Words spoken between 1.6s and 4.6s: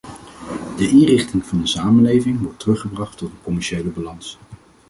de samenleving wordt teruggebracht tot een commerciële balans.